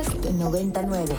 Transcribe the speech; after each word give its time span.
Podcast 0.00 0.30
99. 0.30 1.14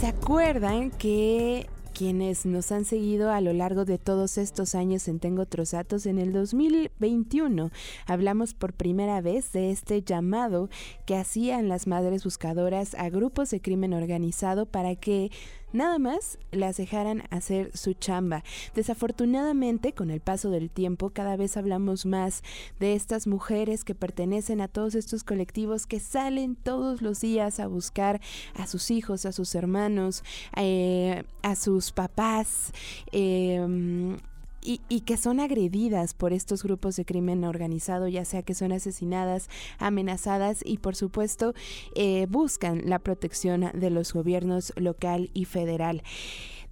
¿Se 0.00 0.06
acuerdan 0.06 0.90
que 0.90 1.68
quienes 1.94 2.44
nos 2.44 2.72
han 2.72 2.84
seguido 2.84 3.30
a 3.30 3.40
lo 3.40 3.52
largo 3.52 3.84
de 3.84 3.98
todos 3.98 4.36
estos 4.36 4.74
años 4.74 5.06
en 5.06 5.20
Tengo 5.20 5.46
Trozatos, 5.46 6.06
en 6.06 6.18
el 6.18 6.32
2021 6.32 7.70
hablamos 8.06 8.54
por 8.54 8.72
primera 8.72 9.20
vez 9.20 9.52
de 9.52 9.70
este 9.70 10.02
llamado 10.02 10.70
que 11.06 11.14
hacían 11.14 11.68
las 11.68 11.86
madres 11.86 12.24
buscadoras 12.24 12.96
a 12.96 13.10
grupos 13.10 13.50
de 13.50 13.60
crimen 13.60 13.92
organizado 13.92 14.66
para 14.66 14.96
que 14.96 15.30
nada 15.72 15.98
más 15.98 16.38
las 16.50 16.76
dejaran 16.76 17.24
hacer 17.30 17.76
su 17.76 17.94
chamba. 17.94 18.44
Desafortunadamente, 18.74 19.92
con 19.92 20.10
el 20.10 20.20
paso 20.20 20.50
del 20.50 20.70
tiempo, 20.70 21.10
cada 21.10 21.36
vez 21.36 21.56
hablamos 21.56 22.06
más 22.06 22.42
de 22.80 22.94
estas 22.94 23.26
mujeres 23.26 23.84
que 23.84 23.94
pertenecen 23.94 24.60
a 24.60 24.68
todos 24.68 24.94
estos 24.94 25.24
colectivos 25.24 25.86
que 25.86 26.00
salen 26.00 26.56
todos 26.56 27.02
los 27.02 27.20
días 27.20 27.60
a 27.60 27.66
buscar 27.66 28.20
a 28.54 28.66
sus 28.66 28.90
hijos, 28.90 29.26
a 29.26 29.32
sus 29.32 29.54
hermanos, 29.54 30.24
eh, 30.56 31.24
a 31.42 31.56
sus 31.56 31.92
papás. 31.92 32.72
Eh, 33.12 34.18
y, 34.62 35.00
que 35.00 35.16
son 35.16 35.40
agredidas 35.40 36.14
por 36.14 36.32
estos 36.32 36.62
grupos 36.62 36.96
de 36.96 37.04
crimen 37.04 37.44
organizado, 37.44 38.08
ya 38.08 38.24
sea 38.24 38.42
que 38.42 38.54
son 38.54 38.72
asesinadas, 38.72 39.48
amenazadas 39.78 40.60
y 40.64 40.78
por 40.78 40.94
supuesto 40.94 41.54
eh, 41.94 42.26
buscan 42.30 42.82
la 42.86 42.98
protección 42.98 43.70
de 43.74 43.90
los 43.90 44.12
gobiernos 44.12 44.72
local 44.76 45.30
y 45.34 45.44
federal. 45.44 46.02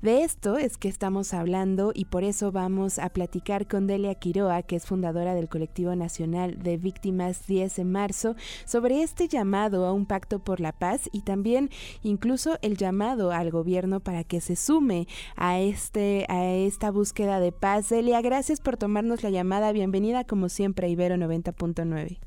De 0.02 0.22
esto 0.24 0.56
es 0.56 0.78
que 0.78 0.88
estamos 0.88 1.34
hablando 1.34 1.92
y 1.95 2.06
por 2.06 2.24
eso 2.24 2.50
vamos 2.52 2.98
a 2.98 3.10
platicar 3.10 3.68
con 3.68 3.86
Delia 3.86 4.14
Quiroa, 4.14 4.62
que 4.62 4.77
es 4.77 4.86
fundadora 4.86 5.34
del 5.34 5.50
Colectivo 5.50 5.95
Nacional 5.95 6.62
de 6.62 6.78
Víctimas 6.78 7.46
10 7.46 7.77
de 7.77 7.84
marzo, 7.84 8.34
sobre 8.64 9.02
este 9.02 9.28
llamado 9.28 9.84
a 9.84 9.92
un 9.92 10.06
pacto 10.06 10.38
por 10.38 10.58
la 10.58 10.72
paz 10.72 11.10
y 11.12 11.20
también 11.20 11.69
incluso 12.02 12.56
el 12.62 12.78
llamado 12.78 13.30
al 13.30 13.50
gobierno 13.50 14.00
para 14.00 14.25
que 14.25 14.41
se 14.41 14.56
sume 14.56 15.06
a 15.36 15.60
este 15.60 16.25
a 16.30 16.47
esta 16.47 16.91
búsqueda 16.91 17.38
de 17.38 17.53
paz. 17.53 17.91
Delia, 17.91 18.22
gracias 18.22 18.62
por 18.62 18.78
tomarnos 18.78 19.22
la 19.22 19.28
llamada. 19.28 19.70
Bienvenida 19.70 20.25
como 20.25 20.48
siempre 20.48 20.86
a 20.86 20.88
Ibero 20.88 21.16
90.9. 21.16 22.19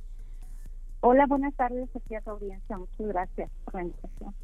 Hola, 0.99 1.25
buenas 1.25 1.55
tardes 1.55 1.89
aquí 1.95 2.13
a 2.13 2.21
audiencia. 2.23 2.77
Muchas 2.77 3.07
gracias 3.07 3.49
por 3.65 3.73
la 3.73 3.81
invitación. 3.81 4.35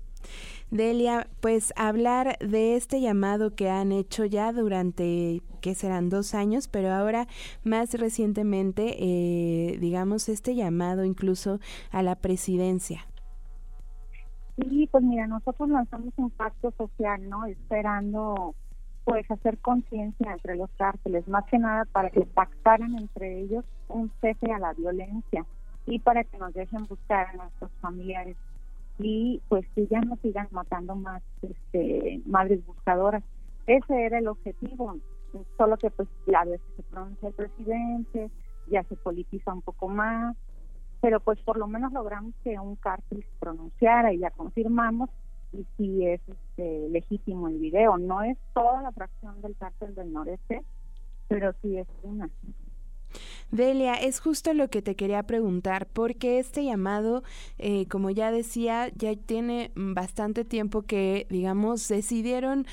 Delia, 0.72 1.28
pues 1.42 1.73
hablar 1.75 2.38
de 2.39 2.75
este 2.75 3.02
llamado 3.02 3.56
que 3.56 3.70
han 3.70 3.92
hecho 3.92 4.25
ya 4.25 4.53
durante, 4.53 5.42
que 5.61 5.73
serán 5.73 6.09
dos 6.09 6.36
años, 6.36 6.67
pero 6.67 6.92
ahora 6.92 7.28
más 7.64 7.94
recientemente, 7.95 8.95
eh, 9.00 9.78
digamos, 9.80 10.30
este 10.30 10.56
llamado 10.56 11.06
incluso 11.06 11.59
a 11.92 12.03
la 12.03 12.16
presidencia. 12.16 13.06
Sí, 14.58 14.88
pues 14.92 15.03
mira, 15.03 15.26
nosotros 15.26 15.70
lanzamos 15.70 16.14
un 16.17 16.30
pacto 16.30 16.72
social, 16.78 17.28
¿no? 17.30 17.45
Esperando 17.45 18.54
pues 19.06 19.30
hacer 19.31 19.58
conciencia 19.58 20.33
entre 20.33 20.56
los 20.56 20.70
cárceles, 20.78 21.28
más 21.28 21.45
que 21.45 21.58
nada 21.58 21.86
para 21.86 22.11
que 22.11 22.22
pactaran 22.22 22.95
entre 22.95 23.39
ellos 23.42 23.66
un 23.88 24.11
cese 24.22 24.52
a 24.52 24.59
la 24.59 24.73
violencia 24.73 25.45
y 25.88 25.98
para 25.98 26.23
que 26.23 26.38
nos 26.38 26.54
dejen 26.54 26.86
buscar 26.86 27.28
a 27.28 27.33
nuestros 27.33 27.72
familiares 27.81 28.38
y 29.00 29.42
pues 29.47 29.66
que 29.73 29.88
ya 29.88 30.02
no 30.02 30.17
sigan 30.17 30.47
matando 30.52 30.95
más 30.95 31.23
este, 31.42 32.22
madres 32.25 32.66
buscadoras. 32.66 33.23
Ese 33.66 34.05
era 34.05 34.19
el 34.19 34.28
objetivo, 34.28 34.97
solo 35.58 35.78
que 35.78 35.89
pues 35.89 36.08
vez 36.25 36.61
que 36.61 36.75
se 36.75 36.83
pronuncia 36.83 37.30
el 37.30 37.33
presidente, 37.33 38.30
ya 38.67 38.83
se 38.83 38.95
politiza 38.95 39.53
un 39.53 39.61
poco 39.61 39.88
más, 39.88 40.36
pero 41.02 41.20
pues 41.20 41.39
por 41.42 41.58
lo 41.58 41.67
menos 41.67 41.94
logramos 41.94 42.33
que 42.44 42.59
un 42.59 42.75
cártel 42.75 43.23
se 43.23 43.39
pronunciara 43.39 44.14
y 44.14 44.20
ya 44.20 44.31
confirmamos 44.31 45.09
y 45.53 45.66
si 45.77 46.05
es 46.05 46.22
este, 46.27 46.89
legítimo 46.89 47.47
el 47.47 47.58
video. 47.58 47.97
No 47.97 48.22
es 48.22 48.38
toda 48.53 48.81
la 48.81 48.92
fracción 48.92 49.42
del 49.42 49.55
cártel 49.55 49.95
del 49.95 50.11
noreste, 50.14 50.61
pero 51.27 51.54
sí 51.61 51.77
es 51.77 51.88
una. 52.04 52.30
Delia, 53.52 53.95
es 53.95 54.20
justo 54.20 54.54
lo 54.54 54.70
que 54.70 54.82
te 54.82 54.95
quería 54.95 55.23
preguntar, 55.23 55.87
porque 55.87 56.39
este 56.39 56.64
llamado, 56.64 57.23
eh, 57.58 57.87
como 57.87 58.11
ya 58.11 58.32
decía, 58.32 58.92
ya 58.95 59.15
tiene 59.15 59.71
bastante 59.76 60.45
tiempo 60.45 60.83
que, 60.83 61.26
digamos, 61.30 61.88
decidieron 61.88 62.67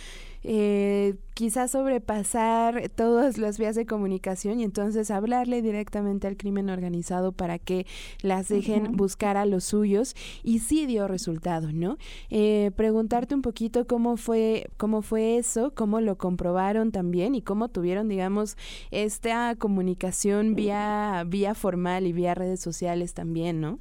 eh, 0.48 1.16
quizás 1.34 1.72
sobrepasar 1.72 2.88
todas 2.90 3.36
las 3.36 3.58
vías 3.58 3.74
de 3.74 3.84
comunicación 3.84 4.60
y 4.60 4.62
entonces 4.64 5.10
hablarle 5.10 5.60
directamente 5.60 6.28
al 6.28 6.36
crimen 6.36 6.70
organizado 6.70 7.32
para 7.32 7.58
que 7.58 7.84
las 8.22 8.48
dejen 8.48 8.92
buscar 8.92 9.36
a 9.36 9.44
los 9.44 9.64
suyos 9.64 10.14
y 10.44 10.60
sí 10.60 10.86
dio 10.86 11.08
resultado, 11.08 11.72
¿no? 11.72 11.98
Eh, 12.30 12.70
preguntarte 12.76 13.34
un 13.34 13.42
poquito 13.42 13.88
cómo 13.88 14.16
fue, 14.16 14.68
cómo 14.76 15.02
fue 15.02 15.36
eso, 15.36 15.74
cómo 15.74 16.00
lo 16.00 16.16
comprobaron 16.16 16.92
también 16.92 17.34
y 17.34 17.42
cómo 17.42 17.68
tuvieron, 17.68 18.08
digamos, 18.08 18.56
esta 18.92 19.56
comunicación 19.56 20.54
vía, 20.54 21.24
vía 21.26 21.54
formal 21.54 22.06
y 22.06 22.12
vía 22.12 22.36
redes 22.36 22.60
sociales 22.60 23.14
también, 23.14 23.60
¿no? 23.60 23.80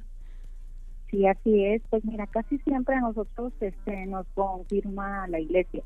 Sí, 1.12 1.24
así 1.26 1.64
es. 1.64 1.80
Pues 1.90 2.04
mira, 2.04 2.26
casi 2.26 2.58
siempre 2.58 2.96
a 2.96 3.02
nosotros 3.02 3.52
este, 3.60 4.06
nos 4.06 4.26
confirma 4.34 5.28
la 5.28 5.38
iglesia. 5.38 5.84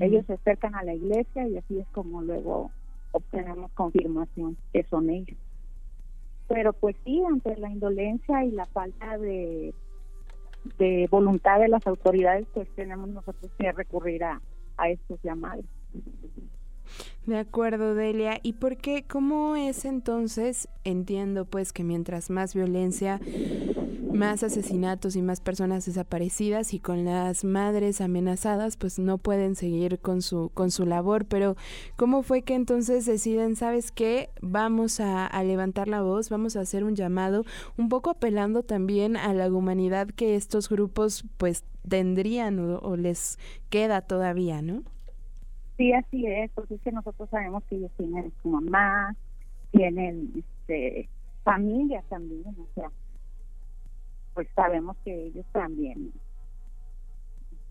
Ellos 0.00 0.26
se 0.26 0.32
acercan 0.32 0.74
a 0.74 0.82
la 0.82 0.94
iglesia 0.94 1.46
y 1.46 1.56
así 1.56 1.78
es 1.78 1.86
como 1.88 2.20
luego 2.20 2.70
obtenemos 3.12 3.70
confirmación 3.72 4.56
que 4.72 4.82
son 4.84 5.10
ellos. 5.10 5.38
Pero 6.48 6.72
pues 6.72 6.96
sí, 7.04 7.22
ante 7.28 7.56
la 7.56 7.70
indolencia 7.70 8.44
y 8.44 8.50
la 8.50 8.66
falta 8.66 9.16
de, 9.18 9.72
de 10.78 11.08
voluntad 11.10 11.60
de 11.60 11.68
las 11.68 11.86
autoridades, 11.86 12.46
pues 12.52 12.68
tenemos 12.74 13.08
nosotros 13.08 13.50
que 13.58 13.70
recurrir 13.72 14.24
a, 14.24 14.40
a 14.76 14.90
estos 14.90 15.20
llamados. 15.22 15.64
De 17.26 17.38
acuerdo, 17.38 17.94
Delia. 17.94 18.38
¿Y 18.42 18.54
por 18.54 18.76
qué? 18.76 19.04
¿Cómo 19.08 19.56
es 19.56 19.84
entonces? 19.84 20.68
Entiendo 20.84 21.44
pues 21.44 21.72
que 21.72 21.82
mientras 21.82 22.30
más 22.30 22.54
violencia, 22.54 23.20
más 24.16 24.42
asesinatos 24.42 25.16
y 25.16 25.22
más 25.22 25.40
personas 25.40 25.86
desaparecidas 25.86 26.74
y 26.74 26.80
con 26.80 27.04
las 27.04 27.44
madres 27.44 28.00
amenazadas, 28.00 28.76
pues 28.76 28.98
no 28.98 29.18
pueden 29.18 29.54
seguir 29.54 29.98
con 29.98 30.22
su 30.22 30.50
con 30.54 30.70
su 30.70 30.86
labor. 30.86 31.26
Pero 31.26 31.56
¿cómo 31.96 32.22
fue 32.22 32.42
que 32.42 32.54
entonces 32.54 33.06
deciden, 33.06 33.56
sabes 33.56 33.92
qué, 33.92 34.30
vamos 34.40 35.00
a, 35.00 35.30
levantar 35.44 35.88
la 35.88 36.02
voz, 36.02 36.30
vamos 36.30 36.56
a 36.56 36.60
hacer 36.60 36.82
un 36.82 36.96
llamado, 36.96 37.44
un 37.76 37.88
poco 37.88 38.10
apelando 38.10 38.62
también 38.62 39.16
a 39.16 39.32
la 39.34 39.48
humanidad 39.52 40.08
que 40.08 40.34
estos 40.34 40.68
grupos 40.68 41.24
pues 41.36 41.64
tendrían 41.88 42.58
o 42.58 42.96
les 42.96 43.38
queda 43.70 44.00
todavía, 44.00 44.62
¿no? 44.62 44.82
Sí, 45.76 45.92
así 45.92 46.26
es, 46.26 46.50
porque 46.52 46.74
es 46.74 46.80
que 46.80 46.90
nosotros 46.90 47.28
sabemos 47.30 47.62
que 47.64 47.76
ellos 47.76 47.90
tienen 47.98 48.32
su 48.42 48.48
mamá, 48.48 49.14
tienen 49.72 50.32
este, 50.34 51.08
familia 51.44 52.02
también, 52.08 52.44
o 52.46 52.66
sea, 52.74 52.90
pues 54.36 54.48
sabemos 54.54 54.98
que 55.02 55.28
ellos 55.28 55.46
también 55.50 56.12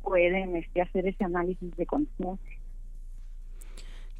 pueden 0.01 0.55
este, 0.55 0.81
hacer 0.81 1.07
ese 1.07 1.23
análisis 1.23 1.75
de 1.77 1.85
conciencia. 1.85 2.57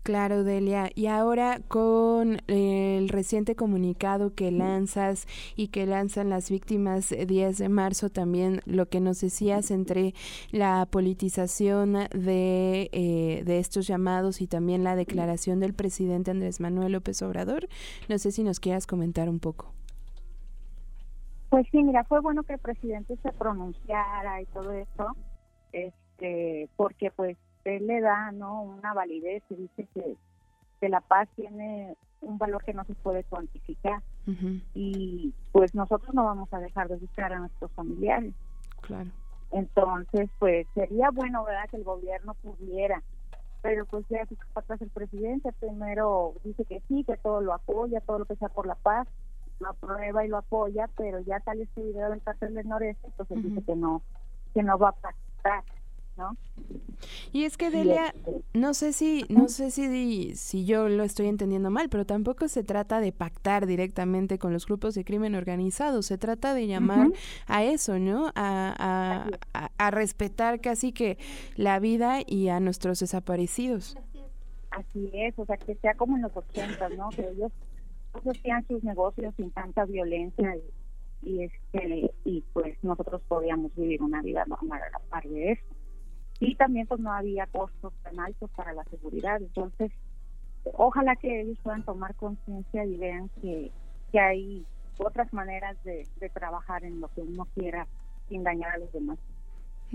Claro, 0.03 0.44
Delia. 0.44 0.91
Y 0.94 1.07
ahora 1.07 1.59
con 1.67 2.38
el 2.45 3.09
reciente 3.09 3.55
comunicado 3.55 4.35
que 4.35 4.51
lanzas 4.51 5.25
y 5.55 5.69
que 5.69 5.88
lanzan 5.88 6.29
las 6.29 6.51
víctimas 6.51 7.09
10 7.09 7.57
de 7.57 7.69
marzo, 7.69 8.11
también 8.11 8.61
lo 8.66 8.88
que 8.88 9.00
nos 9.00 9.22
decías 9.22 9.72
entre 9.72 10.13
la 10.51 10.88
politización 10.91 11.94
de, 12.11 12.91
eh, 12.91 13.41
de 13.44 13.57
estos 13.57 13.88
llamados 13.88 14.41
y 14.41 14.45
también 14.45 14.84
la 14.84 14.95
declaración 14.95 15.59
del 15.59 15.73
presidente 15.73 16.29
Andrés 16.29 16.59
Manuel 16.59 16.91
López 16.91 17.23
Obrador, 17.23 17.67
no 18.07 18.19
sé 18.19 18.31
si 18.31 18.44
nos 18.44 18.59
quieras 18.59 18.85
comentar 18.85 19.28
un 19.28 19.39
poco. 19.39 19.73
Pues 21.55 21.67
sí, 21.71 21.81
mira, 21.81 22.03
fue 22.03 22.19
bueno 22.19 22.43
que 22.43 22.55
el 22.55 22.59
presidente 22.59 23.16
se 23.23 23.31
pronunciara 23.31 24.41
y 24.41 24.46
todo 24.47 24.73
eso, 24.73 25.16
este, 25.72 26.67
porque 26.75 27.11
pues 27.11 27.37
él 27.63 27.87
le 27.87 28.02
da 28.02 28.34
no 28.34 28.61
una 28.61 28.93
validez 28.93 29.41
y 29.49 29.55
dice 29.55 29.87
que, 29.93 30.17
que 30.81 30.90
la 30.90 30.99
paz 30.99 31.29
tiene 31.37 31.96
un 32.19 32.37
valor 32.37 32.61
que 32.66 32.73
no 32.73 32.84
se 32.84 32.93
puede 32.96 33.23
cuantificar. 33.23 34.03
Y 34.73 35.34
pues 35.53 35.73
nosotros 35.73 36.13
no 36.13 36.25
vamos 36.25 36.52
a 36.52 36.59
dejar 36.59 36.90
de 36.90 36.97
buscar 36.97 37.31
a 37.31 37.40
nuestros 37.40 37.72
familiares. 37.72 38.34
Claro. 38.81 39.11
Entonces 39.53 40.29
pues 40.40 40.67
sería 40.73 41.09
bueno 41.11 41.46
verdad 41.46 41.69
que 41.69 41.78
el 41.78 41.85
gobierno 41.85 42.34
pudiera. 42.34 43.02
Pero 43.61 43.85
pues 43.85 44.05
ya 44.09 44.25
se 44.25 44.35
atrás 44.55 44.81
el 44.81 44.90
presidente 44.90 45.53
primero 45.53 46.34
dice 46.43 46.66
que 46.66 46.81
sí 46.90 47.05
que 47.05 47.16
todo 47.16 47.40
lo 47.40 47.53
apoya 47.53 48.02
todo 48.02 48.19
lo 48.19 48.25
que 48.25 48.35
sea 48.35 48.49
por 48.49 48.67
la 48.67 48.75
paz 48.75 49.07
lo 49.59 49.69
aprueba 49.69 50.25
y 50.25 50.28
lo 50.28 50.37
apoya 50.37 50.90
pero 50.97 51.19
ya 51.22 51.40
sale 51.41 51.63
este 51.63 51.81
video 51.81 52.09
del 52.09 52.22
cartel 52.22 52.53
del 52.53 52.67
noreste 52.67 53.07
entonces 53.07 53.43
dice 53.43 53.63
que 53.63 53.75
no 53.75 54.02
que 54.53 54.63
no 54.63 54.78
va 54.78 54.90
a 54.90 54.93
pasar 54.93 55.63
¿no? 56.17 56.37
Y 57.34 57.43
es 57.43 57.57
que 57.57 57.69
Delia, 57.69 58.07
este 58.07 58.41
no 58.53 58.73
sé 58.73 58.93
si, 58.93 59.25
no 59.29 59.49
sé 59.49 59.69
si, 59.69 60.35
si 60.35 60.66
yo 60.66 60.87
lo 60.87 61.03
estoy 61.03 61.28
entendiendo 61.28 61.69
mal, 61.69 61.90
pero 61.90 62.05
tampoco 62.05 62.47
se 62.47 62.63
trata 62.63 63.02
de 63.02 63.11
pactar 63.11 63.66
directamente 63.66 64.40
con 64.40 64.53
los 64.53 64.66
grupos 64.66 64.96
de 64.96 65.03
crimen 65.03 65.35
organizado, 65.35 66.02
se 66.02 66.17
trata 66.17 66.53
de 66.53 66.67
llamar 66.67 67.09
a 67.47 67.63
eso, 67.63 67.99
¿no? 67.99 68.28
A, 68.35 69.29
a, 69.53 69.69
a, 69.78 69.91
respetar 69.91 70.61
casi 70.61 70.93
que 70.93 71.17
la 71.57 71.79
vida 71.79 72.19
y 72.25 72.47
a 72.47 72.59
nuestros 72.59 72.99
desaparecidos. 72.99 73.97
Así 74.72 75.09
es, 75.13 75.37
o 75.37 75.46
sea, 75.46 75.57
que 75.57 75.75
sea 75.75 75.96
como 75.96 76.16
en 76.16 76.23
los 76.23 76.35
ochentas, 76.35 76.91
¿no? 76.97 77.09
Que 77.09 77.28
ellos 77.29 77.52
hacían 78.23 78.66
sus 78.67 78.84
negocios 78.84 79.34
sin 79.35 79.52
tanta 79.52 79.85
violencia 79.85 80.56
y, 80.56 81.29
y, 81.29 81.44
este 81.44 82.12
y 82.23 82.41
pues 82.53 82.78
nosotros 82.84 83.22
podíamos 83.28 83.76
vivir 83.76 84.02
una 84.02 84.22
vida 84.22 84.44
normal 84.46 84.82
a 84.82 84.90
la 84.91 85.00
par 85.09 85.23
de 85.23 85.53
eso. 85.53 85.76
Y 86.40 86.56
también 86.56 86.88
pues 86.88 87.00
no 87.00 87.12
había 87.12 87.47
costos 87.47 87.94
tan 88.03 88.20
altos 88.20 88.50
para 88.52 88.73
la 88.73 88.84
seguridad. 88.85 89.41
Entonces 89.41 89.91
ojalá 90.73 91.16
que 91.16 91.41
ellos 91.41 91.58
puedan 91.64 91.84
tomar 91.84 92.16
conciencia 92.16 92.85
y 92.85 92.97
vean 92.97 93.29
que, 93.41 93.72
que 94.12 94.20
hay 94.20 94.66
otras 94.97 95.32
maneras 95.34 95.82
de, 95.84 96.08
de 96.20 96.29
trabajar 96.29 96.84
en 96.84 97.00
lo 97.00 97.08
que 97.09 97.22
uno 97.22 97.47
quiera 97.53 97.88
sin 98.29 98.44
dañar 98.44 98.72
a 98.72 98.78
los 98.78 98.91
demás 98.91 99.20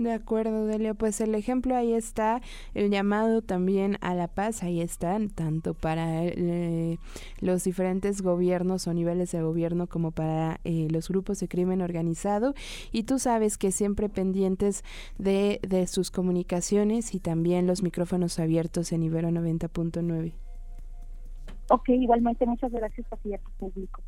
de 0.03 0.13
acuerdo, 0.13 0.65
Delia. 0.65 0.93
Pues 0.93 1.21
el 1.21 1.35
ejemplo 1.35 1.75
ahí 1.75 1.93
está, 1.93 2.41
el 2.73 2.89
llamado 2.89 3.41
también 3.41 3.97
a 4.01 4.13
la 4.13 4.27
paz, 4.27 4.63
ahí 4.63 4.81
está, 4.81 5.17
tanto 5.33 5.73
para 5.73 6.25
eh, 6.25 6.97
los 7.39 7.63
diferentes 7.63 8.21
gobiernos 8.21 8.87
o 8.87 8.93
niveles 8.93 9.31
de 9.31 9.41
gobierno 9.41 9.87
como 9.87 10.11
para 10.11 10.59
eh, 10.63 10.87
los 10.89 11.09
grupos 11.09 11.39
de 11.39 11.47
crimen 11.47 11.81
organizado. 11.81 12.53
Y 12.91 13.03
tú 13.03 13.19
sabes 13.19 13.57
que 13.57 13.71
siempre 13.71 14.09
pendientes 14.09 14.83
de, 15.17 15.59
de 15.67 15.87
sus 15.87 16.11
comunicaciones 16.11 17.13
y 17.15 17.19
también 17.19 17.67
los 17.67 17.83
micrófonos 17.83 18.39
abiertos 18.39 18.91
en 18.91 19.03
Ibero 19.03 19.29
90.9. 19.29 20.33
Ok, 21.69 21.89
igualmente 21.89 22.45
muchas 22.45 22.71
gracias 22.71 23.07
a 23.11 23.15
ti 23.17 23.31
tu 23.31 23.51
público. 23.51 24.01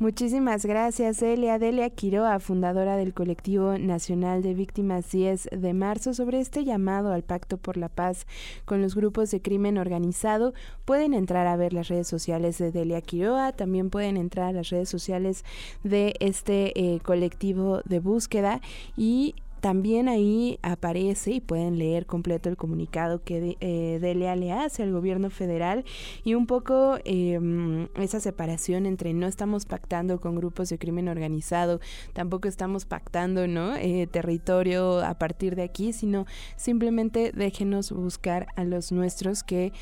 Muchísimas 0.00 0.66
gracias, 0.66 1.20
Delia. 1.20 1.60
Delia 1.60 1.88
Quiroa, 1.88 2.40
fundadora 2.40 2.96
del 2.96 3.14
Colectivo 3.14 3.78
Nacional 3.78 4.42
de 4.42 4.52
Víctimas 4.52 5.08
10 5.12 5.50
de 5.52 5.72
marzo, 5.72 6.14
sobre 6.14 6.40
este 6.40 6.64
llamado 6.64 7.12
al 7.12 7.22
Pacto 7.22 7.58
por 7.58 7.76
la 7.76 7.88
Paz 7.88 8.26
con 8.64 8.82
los 8.82 8.96
grupos 8.96 9.30
de 9.30 9.40
crimen 9.40 9.78
organizado. 9.78 10.52
Pueden 10.84 11.14
entrar 11.14 11.46
a 11.46 11.54
ver 11.54 11.72
las 11.72 11.86
redes 11.86 12.08
sociales 12.08 12.58
de 12.58 12.72
Delia 12.72 13.02
Quiroa, 13.02 13.52
también 13.52 13.88
pueden 13.88 14.16
entrar 14.16 14.48
a 14.48 14.52
las 14.52 14.70
redes 14.70 14.88
sociales 14.88 15.44
de 15.84 16.16
este 16.18 16.72
eh, 16.74 16.98
colectivo 16.98 17.80
de 17.84 18.00
búsqueda 18.00 18.60
y 18.96 19.36
también 19.64 20.10
ahí 20.10 20.58
aparece 20.60 21.30
y 21.30 21.40
pueden 21.40 21.78
leer 21.78 22.04
completo 22.04 22.50
el 22.50 22.56
comunicado 22.58 23.22
que 23.24 23.56
eh, 23.60 23.98
Delia 23.98 24.36
le 24.36 24.52
hace 24.52 24.82
al 24.82 24.92
gobierno 24.92 25.30
federal 25.30 25.86
y 26.22 26.34
un 26.34 26.46
poco 26.46 26.98
em, 27.06 27.88
esa 27.94 28.20
separación 28.20 28.84
entre 28.84 29.14
no 29.14 29.26
estamos 29.26 29.64
pactando 29.64 30.20
con 30.20 30.36
grupos 30.36 30.68
de 30.68 30.76
crimen 30.76 31.08
organizado, 31.08 31.80
tampoco 32.12 32.46
estamos 32.46 32.84
pactando 32.84 33.46
¿no? 33.46 33.74
Eh, 33.76 34.06
territorio 34.06 35.02
a 35.02 35.14
partir 35.14 35.56
de 35.56 35.62
aquí, 35.62 35.94
sino 35.94 36.26
simplemente 36.56 37.32
déjenos 37.34 37.90
buscar 37.90 38.48
a 38.56 38.64
los 38.64 38.92
nuestros 38.92 39.42
que 39.42 39.72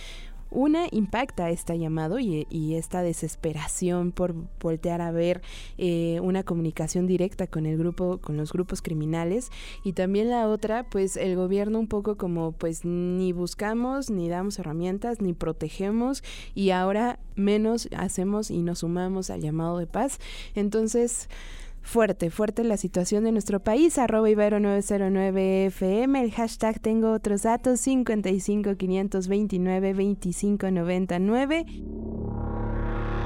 una 0.53 0.87
impacta 0.91 1.51
esta 1.51 1.75
llamado 1.75 2.19
y, 2.19 2.47
esta 2.73 3.03
desesperación 3.03 4.13
por 4.13 4.35
voltear 4.61 5.01
a 5.01 5.11
ver 5.11 5.43
eh, 5.79 6.21
una 6.23 6.43
comunicación 6.43 7.07
directa 7.07 7.47
con 7.47 7.67
el 7.67 7.77
grupo, 7.77 8.19
con 8.19 8.37
los 8.37 8.53
grupos 8.53 8.83
criminales. 8.83 9.51
Y 9.85 9.93
también 9.93 10.31
la 10.31 10.49
otra, 10.49 10.85
pues 10.85 11.17
el 11.17 11.37
gobierno 11.37 11.79
un 11.79 11.89
poco 11.89 12.17
como 12.17 12.53
pues 12.53 12.85
ni 12.85 13.33
buscamos, 13.33 14.11
ni 14.11 14.29
damos 14.29 14.59
herramientas, 14.59 15.21
ni 15.21 15.33
protegemos 15.33 16.23
y 16.55 16.71
ahora 16.71 17.19
menos 17.35 17.89
hacemos 17.97 18.51
y 18.51 18.63
nos 18.63 18.81
sumamos 18.81 19.31
al 19.31 19.41
llamado 19.41 19.79
de 19.79 19.87
paz. 19.87 20.19
Entonces, 20.55 21.29
fuerte, 21.83 22.31
fuerte 22.31 22.65
la 22.65 22.77
situación 22.77 23.25
de 23.25 23.33
nuestro 23.33 23.61
país, 23.61 23.99
arroba 23.99 24.31
Ibero 24.31 24.61
909 24.61 25.67
FM, 25.67 26.23
el 26.23 26.33
hashtag 26.33 26.81
tengo 26.81 27.13
otros 27.13 27.43
datos, 27.43 27.81
55 27.81 28.77
529 28.77 29.93
25 29.93 30.71
99. 30.71 31.67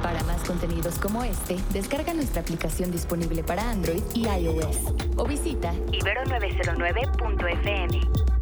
Para 0.02 0.22
más 0.24 0.42
contenidos 0.44 0.98
como 0.98 1.24
este, 1.24 1.56
descarga 1.72 2.12
nuestra 2.14 2.42
aplicación 2.42 2.90
disponible 2.90 3.42
para 3.42 3.70
Android 3.70 4.02
y 4.14 4.26
iOS 4.26 4.92
o 5.16 5.26
visita 5.26 5.72
ibero909.fm. 5.92 8.35